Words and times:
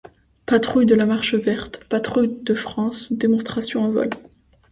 Patrouille 0.47 0.87
de 0.87 0.95
la 0.95 1.05
Marche 1.05 1.35
verte, 1.35 1.85
patrouille 1.87 2.35
de 2.41 2.55
France, 2.55 3.13
démonstrations 3.13 3.83
en 3.83 3.91
vol... 3.91 4.09